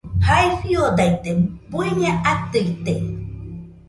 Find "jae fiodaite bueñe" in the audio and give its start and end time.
0.27-2.09